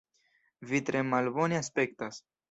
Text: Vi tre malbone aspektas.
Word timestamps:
Vi 0.71 0.79
tre 0.87 1.03
malbone 1.09 1.59
aspektas. 1.65 2.19